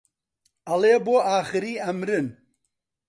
[0.67, 2.27] ئەڵێ بۆ ئاخری ئەمرن